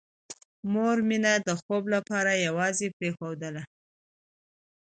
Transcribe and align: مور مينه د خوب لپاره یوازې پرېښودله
مور 0.73 0.97
مينه 1.09 1.33
د 1.47 1.49
خوب 1.61 1.83
لپاره 1.95 2.31
یوازې 2.47 2.87
پرېښودله 2.97 3.63